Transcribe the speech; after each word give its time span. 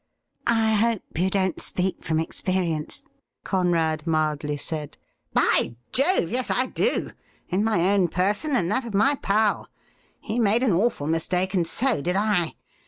'I 0.47 0.71
hope 0.71 1.03
you 1.19 1.29
don't 1.29 1.61
speak 1.61 2.01
from 2.03 2.19
experience,' 2.19 3.05
Conrad 3.43 4.07
mildly 4.07 4.57
said.' 4.57 4.97
By 5.35 5.75
Jove! 5.91 6.31
yes, 6.31 6.49
I 6.49 6.65
do— 6.65 7.11
in 7.51 7.63
my 7.63 7.93
own 7.93 8.07
person 8.07 8.55
and 8.55 8.71
that 8.71 8.83
of 8.83 8.95
my 8.95 9.13
pal. 9.21 9.69
He 10.19 10.39
made 10.39 10.63
an 10.63 10.71
awful 10.73 11.05
mistake, 11.05 11.53
and 11.53 11.67
so 11.67 12.01
did 12.01 12.15
I. 12.15 12.55